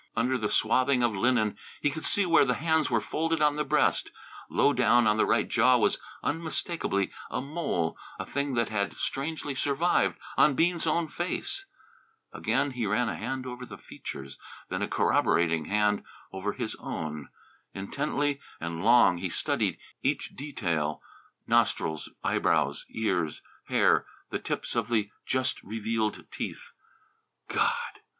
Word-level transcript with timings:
Under 0.15 0.35
the 0.35 0.49
swathing 0.49 1.03
of 1.03 1.13
linen 1.15 1.59
he 1.79 1.91
could 1.91 2.05
see 2.05 2.25
where 2.25 2.43
the 2.43 2.55
hands 2.55 2.89
were 2.89 2.99
folded 2.99 3.39
on 3.39 3.55
the 3.55 3.63
breast. 3.63 4.09
Low 4.49 4.73
down 4.73 5.05
on 5.05 5.17
the 5.17 5.27
right 5.27 5.47
jaw 5.47 5.77
was 5.77 5.99
unmistakably 6.23 7.11
a 7.29 7.39
mole, 7.39 7.95
a 8.17 8.25
thing 8.25 8.55
that 8.55 8.69
had 8.69 8.97
strangely 8.97 9.53
survived 9.53 10.17
on 10.39 10.55
Bean's 10.55 10.87
own 10.87 11.07
face. 11.07 11.67
Again 12.33 12.71
he 12.71 12.87
ran 12.87 13.09
a 13.09 13.15
hand 13.15 13.45
over 13.45 13.63
the 13.63 13.77
features, 13.77 14.39
then 14.69 14.81
a 14.81 14.87
corroborating 14.87 15.65
hand 15.65 16.03
over 16.33 16.53
his 16.53 16.73
own. 16.79 17.29
Intently 17.75 18.39
and 18.59 18.83
long 18.83 19.19
he 19.19 19.29
studied 19.29 19.77
each 20.01 20.35
detail, 20.35 20.99
nostrils, 21.45 22.09
eyebrows, 22.23 22.87
ears, 22.89 23.43
hair, 23.65 24.07
the 24.31 24.39
tips 24.39 24.75
of 24.75 24.87
the 24.87 25.11
just 25.27 25.61
revealed 25.61 26.25
teeth. 26.31 26.71
"God!" 27.47 27.99